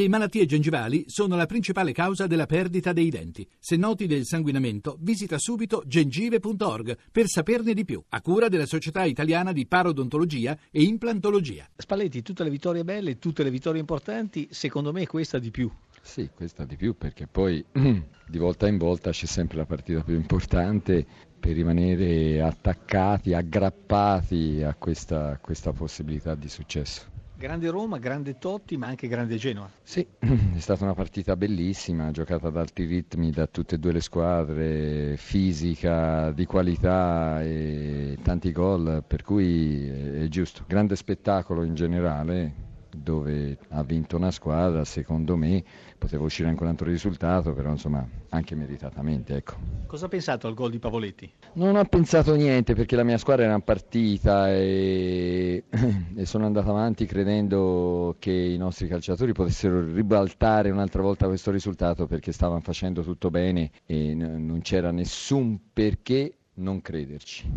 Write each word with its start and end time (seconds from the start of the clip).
Le 0.00 0.08
malattie 0.08 0.46
gengivali 0.46 1.04
sono 1.08 1.36
la 1.36 1.44
principale 1.44 1.92
causa 1.92 2.26
della 2.26 2.46
perdita 2.46 2.94
dei 2.94 3.10
denti. 3.10 3.46
Se 3.58 3.76
noti 3.76 4.06
del 4.06 4.24
sanguinamento, 4.24 4.96
visita 4.98 5.36
subito 5.36 5.82
gengive.org 5.84 6.96
per 7.12 7.26
saperne 7.26 7.74
di 7.74 7.84
più, 7.84 8.02
a 8.08 8.22
cura 8.22 8.48
della 8.48 8.64
Società 8.64 9.04
Italiana 9.04 9.52
di 9.52 9.66
Parodontologia 9.66 10.56
e 10.70 10.84
Implantologia. 10.84 11.68
Spalletti, 11.76 12.22
tutte 12.22 12.44
le 12.44 12.48
vittorie 12.48 12.82
belle, 12.82 13.18
tutte 13.18 13.42
le 13.42 13.50
vittorie 13.50 13.78
importanti, 13.78 14.48
secondo 14.50 14.90
me 14.90 15.06
questa 15.06 15.38
di 15.38 15.50
più. 15.50 15.70
Sì, 16.00 16.30
questa 16.34 16.64
di 16.64 16.76
più 16.76 16.96
perché 16.96 17.26
poi 17.26 17.62
di 17.70 18.38
volta 18.38 18.68
in 18.68 18.78
volta 18.78 19.10
c'è 19.10 19.26
sempre 19.26 19.58
la 19.58 19.66
partita 19.66 20.00
più 20.00 20.14
importante 20.14 21.04
per 21.38 21.52
rimanere 21.52 22.40
attaccati, 22.40 23.34
aggrappati 23.34 24.62
a 24.62 24.72
questa, 24.72 25.32
a 25.32 25.36
questa 25.36 25.72
possibilità 25.72 26.34
di 26.34 26.48
successo. 26.48 27.19
Grande 27.40 27.70
Roma, 27.70 27.96
grande 27.96 28.36
Totti, 28.36 28.76
ma 28.76 28.88
anche 28.88 29.08
grande 29.08 29.36
Genoa. 29.36 29.70
Sì, 29.82 30.06
è 30.18 30.58
stata 30.58 30.84
una 30.84 30.92
partita 30.92 31.36
bellissima, 31.36 32.10
giocata 32.10 32.48
ad 32.48 32.56
alti 32.58 32.84
ritmi 32.84 33.30
da 33.30 33.46
tutte 33.46 33.76
e 33.76 33.78
due 33.78 33.92
le 33.92 34.02
squadre, 34.02 35.16
fisica, 35.16 36.32
di 36.32 36.44
qualità 36.44 37.40
e 37.42 38.18
tanti 38.22 38.52
gol, 38.52 39.02
per 39.06 39.22
cui 39.22 39.88
è 39.88 40.28
giusto. 40.28 40.64
Grande 40.66 40.96
spettacolo 40.96 41.62
in 41.62 41.74
generale, 41.74 42.52
dove 42.90 43.58
ha 43.68 43.82
vinto 43.82 44.16
una 44.16 44.30
squadra, 44.30 44.84
secondo 44.84 45.36
me 45.36 45.62
poteva 45.98 46.24
uscire 46.24 46.48
anche 46.48 46.62
un 46.62 46.68
altro 46.68 46.86
risultato, 46.88 47.52
però 47.52 47.70
insomma 47.70 48.06
anche 48.30 48.54
meritatamente. 48.54 49.36
Ecco. 49.36 49.56
Cosa 49.86 50.06
ha 50.06 50.08
pensato 50.08 50.46
al 50.46 50.54
gol 50.54 50.70
di 50.70 50.78
Pavoletti? 50.78 51.30
Non 51.54 51.74
ho 51.74 51.84
pensato 51.84 52.36
niente 52.36 52.74
perché 52.74 52.94
la 52.94 53.02
mia 53.02 53.18
squadra 53.18 53.44
era 53.44 53.58
partita 53.58 54.52
e, 54.52 55.64
e 56.16 56.24
sono 56.26 56.46
andato 56.46 56.70
avanti 56.70 57.06
credendo 57.06 58.14
che 58.20 58.30
i 58.30 58.56
nostri 58.56 58.86
calciatori 58.86 59.32
potessero 59.32 59.84
ribaltare 59.92 60.70
un'altra 60.70 61.02
volta 61.02 61.26
questo 61.26 61.50
risultato 61.50 62.06
perché 62.06 62.30
stavano 62.30 62.60
facendo 62.60 63.02
tutto 63.02 63.30
bene 63.30 63.70
e 63.84 64.14
n- 64.14 64.46
non 64.46 64.60
c'era 64.60 64.92
nessun 64.92 65.58
perché 65.72 66.34
non 66.60 66.80
crederci. 66.80 67.48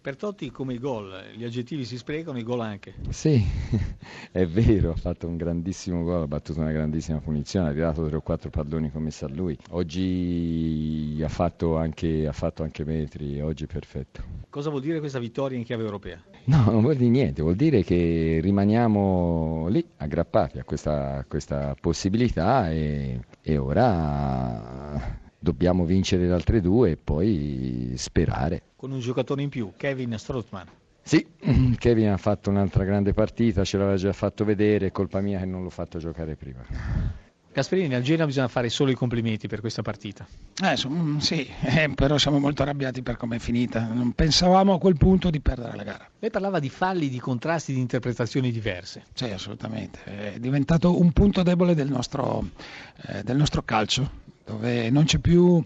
Per 0.00 0.16
Totti 0.16 0.50
come 0.50 0.74
i 0.74 0.78
gol, 0.78 1.12
gli 1.34 1.44
aggettivi 1.44 1.84
si 1.84 1.96
sprecano, 1.96 2.38
i 2.38 2.44
gol 2.44 2.60
anche. 2.60 2.94
Sì, 3.08 3.44
è 4.30 4.46
vero, 4.46 4.90
ha 4.90 4.96
fatto 4.96 5.26
un 5.26 5.36
grandissimo 5.36 6.04
gol, 6.04 6.22
ha 6.22 6.26
battuto 6.28 6.60
una 6.60 6.70
grandissima 6.70 7.18
punizione, 7.18 7.70
ha 7.70 7.72
tirato 7.72 8.06
tre 8.06 8.16
o 8.16 8.20
quattro 8.20 8.48
palloni 8.48 8.90
commessi 8.90 9.24
a 9.24 9.28
lui. 9.28 9.56
Oggi 9.70 11.20
ha 11.24 11.28
fatto 11.28 11.76
anche, 11.76 12.26
ha 12.26 12.32
fatto 12.32 12.62
anche 12.62 12.84
metri, 12.84 13.40
oggi 13.40 13.64
è 13.64 13.66
perfetto. 13.66 14.22
Cosa 14.48 14.70
vuol 14.70 14.82
dire 14.82 15.00
questa 15.00 15.18
vittoria 15.18 15.58
in 15.58 15.64
chiave 15.64 15.82
europea? 15.82 16.22
No, 16.44 16.70
non 16.70 16.82
vuol 16.82 16.94
dire 16.94 17.10
niente, 17.10 17.42
vuol 17.42 17.56
dire 17.56 17.82
che 17.82 18.38
rimaniamo 18.40 19.66
lì, 19.68 19.84
aggrappati 19.96 20.60
a 20.60 20.64
questa, 20.64 21.18
a 21.18 21.24
questa 21.24 21.74
possibilità 21.80 22.70
e, 22.70 23.20
e 23.42 23.56
ora 23.56 25.24
dobbiamo 25.38 25.84
vincere 25.84 26.26
le 26.26 26.32
altre 26.32 26.60
due 26.60 26.92
e 26.92 26.96
poi 26.96 27.92
sperare. 27.96 28.62
Con 28.76 28.92
un 28.92 29.00
giocatore 29.00 29.42
in 29.42 29.48
più, 29.48 29.72
Kevin 29.76 30.16
Strootman. 30.16 30.66
Sì, 31.02 31.24
Kevin 31.78 32.08
ha 32.08 32.16
fatto 32.16 32.50
un'altra 32.50 32.84
grande 32.84 33.12
partita, 33.12 33.64
ce 33.64 33.78
l'aveva 33.78 33.96
già 33.96 34.12
fatto 34.12 34.44
vedere, 34.44 34.86
è 34.86 34.92
colpa 34.92 35.20
mia 35.20 35.38
che 35.38 35.46
non 35.46 35.62
l'ho 35.62 35.70
fatto 35.70 35.98
giocare 35.98 36.34
prima. 36.34 36.64
Gasperini, 37.56 37.94
al 37.94 38.02
Genoa 38.02 38.26
bisogna 38.26 38.48
fare 38.48 38.68
solo 38.68 38.90
i 38.90 38.94
complimenti 38.94 39.48
per 39.48 39.60
questa 39.60 39.80
partita. 39.80 40.26
Eh, 40.62 40.76
so, 40.76 40.90
sì, 41.20 41.48
eh, 41.62 41.90
però 41.94 42.18
siamo 42.18 42.38
molto 42.38 42.60
arrabbiati 42.60 43.00
per 43.00 43.16
come 43.16 43.36
è 43.36 43.38
finita. 43.38 43.86
Non 43.86 44.12
pensavamo 44.12 44.74
a 44.74 44.78
quel 44.78 44.98
punto 44.98 45.30
di 45.30 45.40
perdere 45.40 45.74
la 45.74 45.82
gara. 45.82 46.06
Lei 46.18 46.30
parlava 46.30 46.58
di 46.58 46.68
falli, 46.68 47.08
di 47.08 47.18
contrasti, 47.18 47.72
di 47.72 47.80
interpretazioni 47.80 48.52
diverse. 48.52 49.04
Sì, 49.14 49.24
assolutamente. 49.30 50.34
È 50.34 50.38
diventato 50.38 51.00
un 51.00 51.12
punto 51.12 51.42
debole 51.42 51.74
del 51.74 51.88
nostro, 51.88 52.46
eh, 53.06 53.22
del 53.22 53.38
nostro 53.38 53.62
calcio, 53.62 54.10
dove 54.46 54.88
non 54.90 55.04
c'è 55.04 55.18
più 55.18 55.62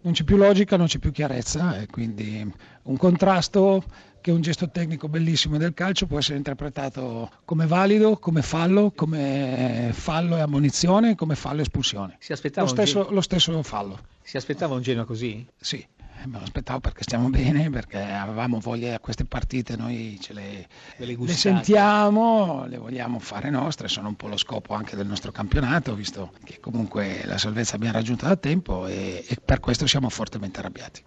non 0.00 0.12
c'è 0.12 0.22
più 0.22 0.36
logica, 0.36 0.76
non 0.76 0.86
c'è 0.86 0.98
più 0.98 1.10
chiarezza 1.10 1.80
e 1.80 1.86
quindi 1.86 2.48
un 2.82 2.96
contrasto 2.96 3.82
che 4.20 4.30
è 4.30 4.34
un 4.34 4.40
gesto 4.40 4.70
tecnico 4.70 5.08
bellissimo 5.08 5.58
del 5.58 5.74
calcio 5.74 6.06
può 6.06 6.18
essere 6.18 6.36
interpretato 6.36 7.30
come 7.44 7.66
valido, 7.66 8.16
come 8.16 8.42
fallo, 8.42 8.92
come 8.94 9.90
fallo 9.92 10.36
e 10.36 10.40
ammonizione, 10.40 11.14
come 11.14 11.34
fallo 11.34 11.58
e 11.58 11.62
espulsione. 11.62 12.18
Lo 12.54 12.66
stesso, 12.66 13.08
lo 13.10 13.20
stesso 13.20 13.62
fallo. 13.62 13.98
Si 14.22 14.36
aspettava 14.36 14.74
un 14.74 14.82
Genoa 14.82 15.04
così? 15.04 15.46
Sì, 15.58 15.84
me 16.26 16.38
lo 16.38 16.44
aspettavo 16.44 16.80
perché 16.80 17.02
stiamo 17.02 17.28
bene, 17.28 17.70
perché 17.70 18.00
avevamo 18.02 18.58
voglia 18.58 18.90
di 18.92 18.98
queste 19.00 19.24
partite, 19.24 19.76
noi 19.76 20.18
ce 20.20 20.32
le, 20.32 20.68
le, 20.96 21.16
le, 21.16 21.32
sentiamo, 21.32 22.64
le 22.66 22.78
vogliamo 22.78 23.18
fare 23.18 23.50
nostre, 23.50 23.88
sono 23.88 24.08
un 24.08 24.16
po' 24.16 24.28
lo 24.28 24.36
scopo 24.36 24.74
anche 24.74 24.96
del 24.96 25.06
nostro 25.06 25.32
campionato, 25.32 25.94
visto 25.94 26.32
che 26.44 26.60
comunque 26.60 27.22
la 27.24 27.38
salvezza 27.38 27.76
abbiamo 27.76 27.94
raggiunta 27.94 28.26
da 28.26 28.36
tempo 28.36 28.86
e, 28.86 29.24
e 29.26 29.36
per 29.44 29.60
questo 29.60 29.86
siamo 29.86 30.08
fortemente 30.08 30.58
arrabbiati. 30.60 31.02